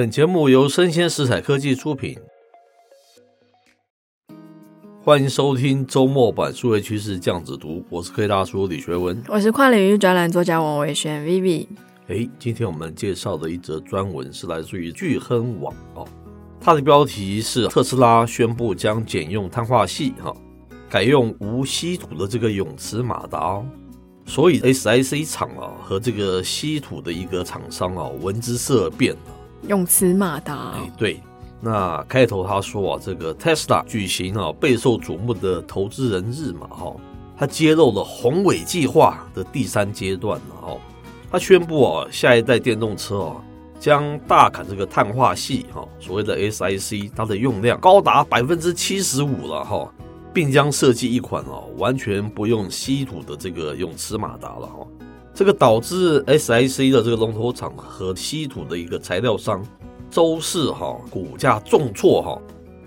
[0.00, 2.16] 本节目由生鲜食材科技出品，
[5.04, 7.84] 欢迎收听周末版数位趋势酱子读。
[7.90, 11.66] 我是科技大叔李学文，我是跨领域专栏作家王维轩 Vivi。
[12.08, 16.08] 哎，今天我们介绍的一则专文是来自于聚亨网哦，
[16.58, 20.34] 它的标题是特斯拉宣布将减用碳化系哈，
[20.88, 23.66] 改用无稀土的这个永磁马达哦。
[24.24, 29.36] 所以 SiC 厂啊和这个稀土的一个厂商啊闻之色变了。
[29.68, 31.20] 永磁马达，哎，对，
[31.60, 36.96] 那开头他说啊，这个 Tesla 举行啊备受瞩目的投资人日嘛，哈，
[37.36, 40.76] 他揭露了宏伟计划的第三阶段了，哈，
[41.30, 43.36] 他宣布啊，下一代电动车啊
[43.78, 49.92] 将大砍这个碳化系，哈，所谓的 SiC，它的用量高达百分之七十五了，哈，
[50.32, 54.86] 并将设计一款啊完全不用稀土的这个永磁马达了，哈。
[55.40, 59.64] 这个导致 SiC 的这个龙头厂和稀土的一个材料商，
[60.10, 62.38] 周四哈股价重挫哈，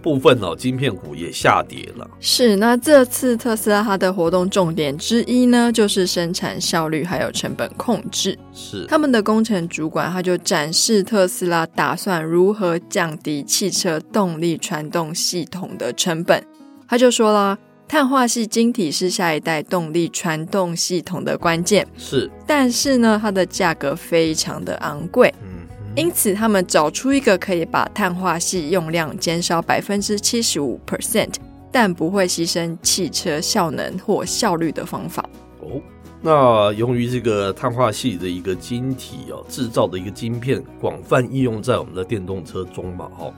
[0.03, 2.07] 部分呢晶片股也下跌了。
[2.19, 8.37] 是，那这次特斯拉它的活动重点之一呢，就是生产效率还有成本控制。
[8.53, 16.45] 是，他们的工程主管他就展示特斯拉打算如何降低汽车动力传动系统的成本，
[16.87, 17.57] 他就说了。
[17.93, 31.35] 碳化系晶体是下一代动力传动系统的关键，是，但是呢，它的价格非常的昂贵，嗯，因此他们找出一个可以把碳化系用量减少百分之七十五 percent，
[31.71, 35.23] 但不会牺牲汽车效能或效率的方法。
[35.59, 35.79] 哦，
[36.19, 43.31] 那由于这个碳化系的一个晶体哦，制造的一个晶片广泛应用在我们的电动车中嘛，哈，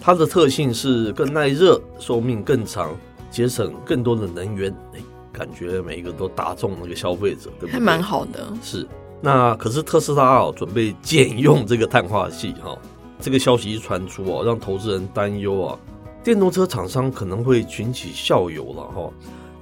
[0.00, 2.96] 它的特性是更耐热，寿命更长。
[3.30, 5.00] 节省更多的能源，哎，
[5.32, 7.72] 感觉每一个都打中那个消费者，对不对？
[7.72, 8.52] 还蛮好的。
[8.62, 8.86] 是，
[9.20, 12.76] 那可是特斯拉哦，准备减用这个碳化系哈，
[13.20, 15.78] 这个消息一传出哦，让投资人担忧啊，
[16.24, 19.10] 电动车厂商可能会群起效尤了哈，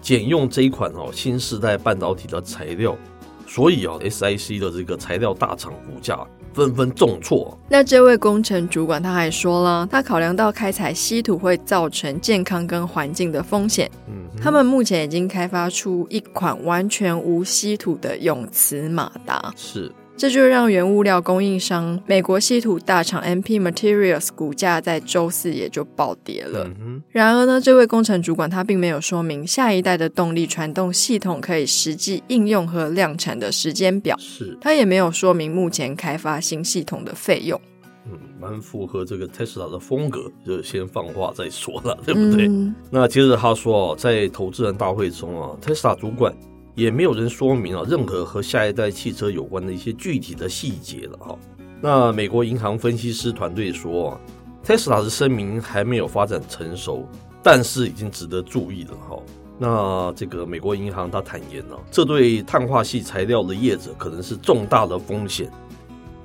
[0.00, 2.96] 减用这一款哦新时代半导体的材料，
[3.48, 6.16] 所以啊，SiC 的这个材料大厂股价。
[6.54, 7.56] 纷纷重挫。
[7.68, 19.52] 那这位工程主管他还说了，他考量到开采稀土会造成健康跟环境的风险，嗯，他们目前已经开发出一款完全无稀土的永磁马达。
[19.56, 19.92] 是。
[20.18, 26.68] 这就让原物料供应商美国稀土大厂 MP Materials 股价在周四也就暴跌了。
[26.80, 34.16] 嗯、然而呢，这位工程主管他并没有说明下一代的动力传动系统可以实际应用和量产的时间表。
[34.18, 37.60] 是，他也没有说明目前开发新系统的费用。
[38.10, 42.48] 嗯，蛮符合这个 Tesla 的风格，就先放话再说了，对不对？
[42.48, 46.34] 嗯、那接着他说，在投资人大会中啊，Tesla 主管。
[46.78, 51.36] 也没有人说明啊，任何和下一代汽车有关的一些具体的细节了哈。
[51.80, 54.16] 那美国银行分析师团队说
[54.64, 57.04] ，Tesla 的声明还没有发展成熟，
[57.42, 59.20] 但是已经值得注意了哈。
[59.58, 65.50] 那这个美国银行他坦言了，这对碳化系材料的业者可能是重大的风险。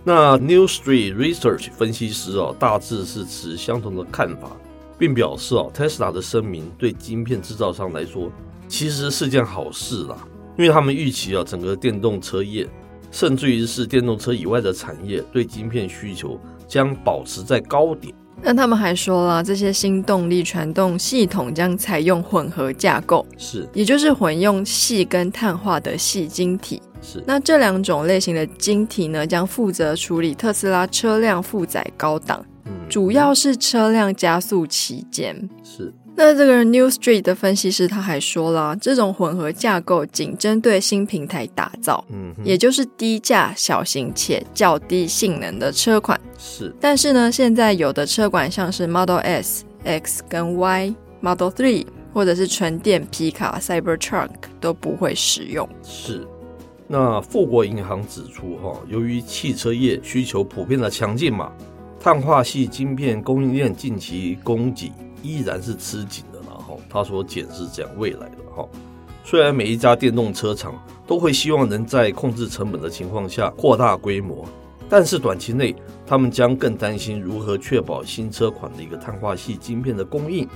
[0.04, 4.52] 那 New Street Research 分析师啊，大致是持相同的看法，
[5.00, 8.32] 并表示啊，Tesla 的声明对晶片制造商来说
[8.68, 10.16] 其实是件好事啦。
[10.58, 12.68] 因为他们预期啊，整个电动车业，
[13.12, 18.14] 甚至于是电动车以外的产业，对晶片需求将保持在高点。
[18.42, 26.82] 那他们还说了，这些新动力传动系统将采用混合架构，是，也就是混用细跟碳化的细晶体。
[27.02, 35.50] 是，那这两种类型的晶体呢，将负责处理特斯拉车辆负载高档，嗯，主要是车辆加速期间。
[35.64, 35.94] 是。
[36.16, 46.20] 那这个 New Street 的分析师他还说啦，这种混合架构仅针对新平台打造，嗯，也就是低价、小型且较低性能的车款。
[46.38, 54.30] 是，但是呢，现在有的车款像是 Model S、X 跟 Y、Model Three，或者是纯电皮卡 Cybertruck
[54.62, 55.68] 都不会使用。
[55.82, 56.28] 是，
[56.88, 61.52] 那富国银行指出，哈，由于汽车业需求普遍的强劲嘛，
[62.00, 64.92] 碳化系晶片供应链近期供给。
[65.24, 68.64] 依然是吃紧的，然后他所检视这样未来的哈。
[69.24, 70.76] 虽然每一家电动车厂
[71.08, 74.46] 都会希望能在控制成本的情况下扩大规模，
[74.90, 75.74] 但是短期内
[76.06, 80.48] 他们将更担心如何确保新车款的一个碳化系晶片的供应，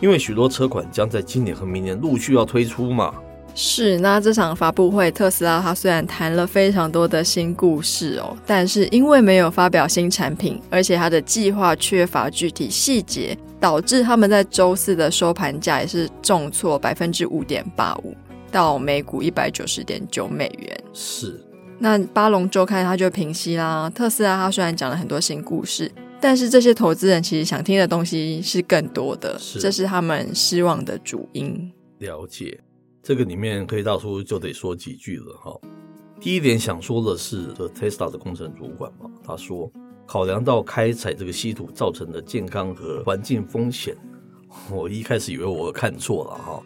[0.00, 3.14] 因为许多车款将在今年和明年陆续要推出嘛。
[3.54, 18.14] 是，那这场发布会，特斯拉它虽然谈了非常多的新故事哦，但是因为没有发表新产品，而且它的计划缺乏具体细节，导致他们在周四的收盘价也是重挫百分之五点八五，
[18.52, 20.84] 到每股一百九十点九美元。
[20.92, 21.40] 是，
[21.78, 31.72] 那巴龙周刊它就平息啦，特斯拉它虽然讲了很多新故事，但是这些投资人其实想听的东西是更多的，是这是他们失望的主因。
[31.98, 32.60] 了解，
[33.02, 35.58] 这个里面黑大叔就得说几句了哈。
[36.20, 39.70] 第一点想说的是，这 Tesla 的工程主管嘛，他说，
[40.06, 43.96] 考量到开采这个稀土造成的健康和环境风险，
[44.70, 46.62] 我一开始以为我看错了哈。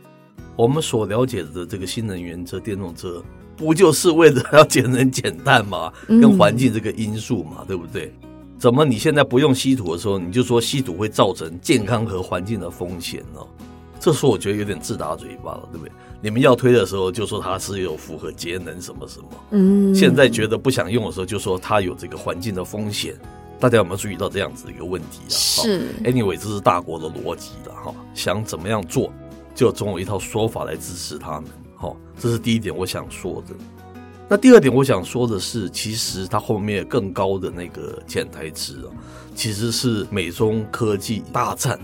[0.56, 3.22] 我们所了解的这个新能源车、电动车，
[3.56, 5.90] 不就是为了要节能减碳嘛？
[6.06, 8.12] 跟环境这个因素嘛，对不对？
[8.58, 13.40] 怎么你现在不用稀土的时候，你就说稀土会造成健康和环境的风险呢？
[13.98, 15.92] 这时候我觉得有点自打嘴巴了，对不对？
[16.20, 23.14] 你们要推的时候就说它是有符合节能什么什么，嗯，现在觉得不想用的时候就说它有这个环境的风险。
[23.58, 25.28] 大家有没有注意到这样子一个问题啊？
[25.28, 29.12] 是，anyway，这是大国的逻辑了哈，想怎么样做，
[29.54, 31.44] 就总有一套说法来支持他们。
[31.76, 33.54] 好，这是第一点我想说的。
[34.28, 38.88] 那第二点我想说的是，其实它后面更高的那个潜台词啊，
[39.34, 41.78] 其实是美中科技大战。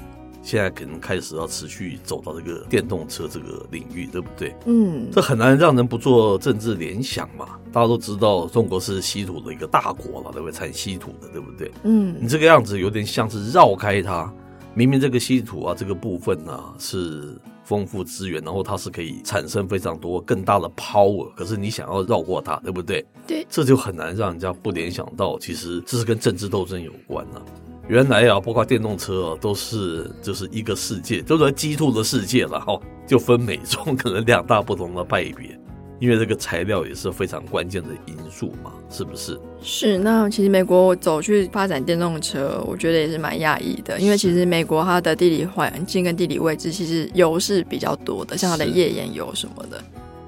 [0.47, 4.55] 现在可能开始要持续走到这个电动车这个领域，对不对？
[4.65, 7.59] 嗯，这很难让人不做政治联想嘛。
[7.73, 10.53] 大家都知道中国是稀土的一个大国了，对不对？
[10.53, 11.73] 产稀土的，对不对？
[11.83, 14.33] 嗯，你这个样子有点像是绕开它。
[14.73, 23.05] 明明这个稀土啊，这个部分呢、啊、是丰富资源，然后它是可以产生非常多更大的 power，可是你想要绕过它，对不对？
[23.27, 27.66] 对，这就很难让人家不联想到，其实这是跟政治斗争有关呢、啊。
[27.89, 35.57] 原来啊，包括电动车啊，都是就是一个世界，都是激兔的世界了哈，就分美中可能两大不同的派别，
[36.01, 39.39] 因为这个材料也是非常关键的因素嘛，是不是？
[39.63, 39.99] 是。
[39.99, 49.81] 那其实美国走去发展电动车，我觉得也是蛮讶异的，因为其实美国它的地理环境跟地理位置，其实油是比较多的，像它的页岩油什么的。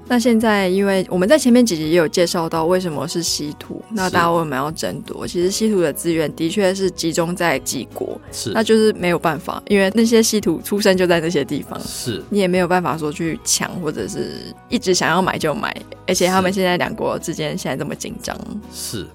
[0.09, 5.27] 那现在，因为我们在前面几集也有介绍到为什么是稀土，那大家为什么要争夺？
[5.27, 15.71] 其实稀土的资源的确是集中在几国，是，那就是没有办法，因为那些稀土出生就在那些地方，是你也没有办法说去抢或者是一直想要买就买，
[16.07, 18.35] 而且他们现在两国之间现在这么紧张，
[18.73, 19.05] 是，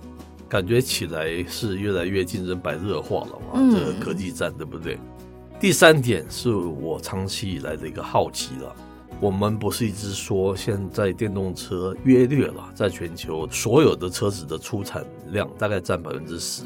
[0.48, 4.96] 感觉起来是越来越竞争白热化了嘛，嗯，这个科技战对不对？
[5.58, 8.76] 第三点是我长期以来的一个好奇了。
[9.24, 16.64] 我们不是一直说，现在电动车约略了，在全球所有的车子的出产量大概占百分之十，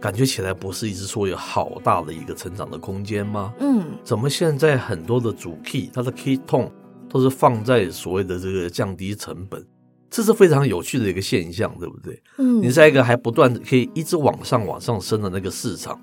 [0.00, 3.54] 感觉起来不是一直说有好大的一个成长的空间吗？
[3.60, 6.68] 嗯，怎么现在很多的主 key，它的 key tone
[7.08, 9.64] 都是放在所谓的这个降低成本，
[10.10, 12.20] 这是非常有趣的一个现象，对不对？
[12.38, 15.96] 嗯，你在一个还不断可以一直往上往上升的那个市场，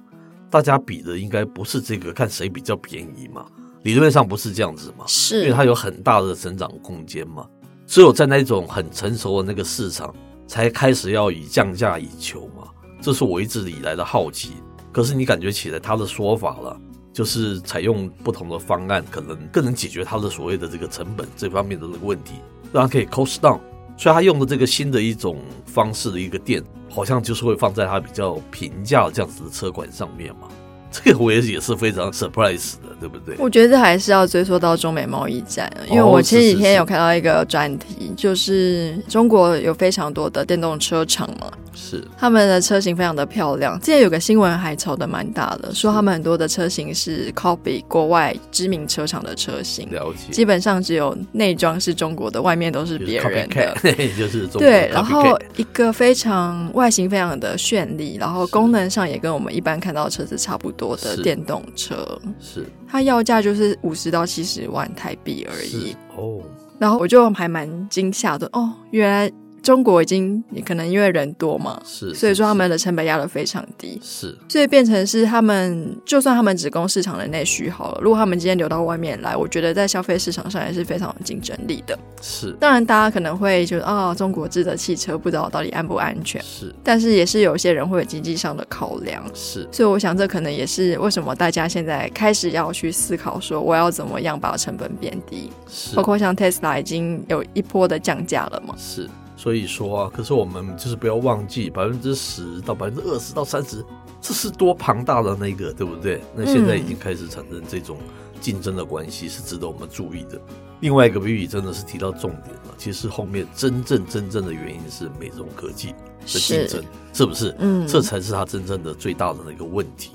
[0.50, 3.46] 大家比的应该不是这个看谁比较便宜嘛？
[3.83, 5.06] 理论上不是这样子嘛？
[5.07, 7.48] 是，因为它有很大的成长空间嘛。
[7.88, 10.13] 只有在那种很成熟的那个市场，
[10.48, 12.68] 才开始要以降价以求嘛。
[13.01, 14.51] 这是我一直以来的好奇。
[14.92, 16.80] 可是你感觉起来他的说法了，
[17.12, 22.36] 就是采用不同的方案，可能更能解决他的所谓的这个成本这方面的这个问题，
[22.72, 23.60] 让他可以 cost down。
[23.98, 30.48] 所以他用的这个新的一种方式的一个店，好像就是会放在他比较平价这样子的车款上面嘛。
[30.92, 33.36] 这个我也也是非常 surprise 的，对不对？
[33.40, 43.80] 我觉得这还是要追溯到中美贸易战，因为我前几天有看到一个专题，就是中国有非常多的电动车厂嘛，是他们的车型非常的漂亮。
[43.80, 50.34] 之前有个新闻还炒得蛮大的，说他们很多的车型是 copy 国外知名车厂的车型，了解。
[50.34, 53.74] 基本上只有内装是中国的，外面都是别人的，
[54.18, 54.90] 就是 中国对。
[54.92, 60.82] 然后一个非常外形非常的绚丽，然后功能上也跟我们一般看到的车子差不多。
[60.82, 66.42] 多的电动车是，是它要价就是五十到七十万台币而已哦，
[66.80, 69.32] 然后我就还蛮惊吓的哦，原来。
[69.62, 82.51] 中国已经也可能因为人多嘛，是，所以说他们的成本压得非常低，是，所以变成是他们就算他们只供市场的内需好了，如果他们今天流到外面来，我觉得在消费市场上也是非常有竞争力的，是。
[82.60, 86.74] 当然，大家可能会觉得啊、哦，中国制的汽车不知道到底安不安全，是。
[86.84, 89.68] 但是也是有些人会有经济上的考量，是。
[89.72, 95.96] 所以我想这可能也是为什么大家现在开始要去思考说，我要怎么样把成本变低，是。
[95.96, 99.08] 包括像 Tesla 已经有一波的降价了嘛，是。
[99.41, 103.83] 所以说啊，可是我们就是不要忘记，百分之十到百分之二十到三十，
[104.21, 106.21] 这是多庞大的那个，对不对？
[106.36, 107.98] 那现在已经开始产生这种
[108.39, 110.39] 竞争的关系，是值得我们注意的。
[110.81, 115.95] 另外一个 Vivi 真的是提到重点了，其实后面真正真正的原因是美中科技的
[116.27, 117.55] 竞争，是，是不是？
[117.57, 120.12] 嗯，这才是它真正的最大的那个问题。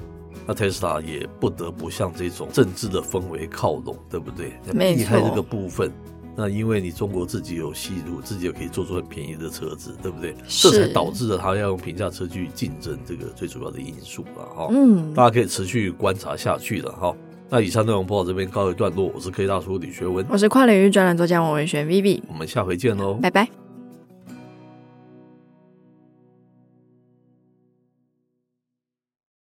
[0.46, 4.52] 那 Tesla 也不得不向这种政治的氛围靠拢，对不对？
[4.72, 5.90] 避开这个部分。
[6.36, 10.34] 那因为你中国自己有稀土，自己也可以做出很便宜的车子，对不对？
[10.46, 14.68] 是这才导致了它要用平价车去竞争这个最主要的因素了哈。
[14.70, 17.16] 嗯，大家可以持续观察下去的哈。
[17.48, 23.65] 那以上内容播到这边告一段落，我是科技大叔李学文，我是跨领域专栏作家王文轩 Vivi，我们下回见喽，拜拜。